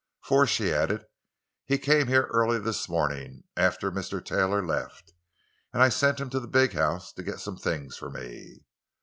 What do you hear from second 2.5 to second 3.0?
this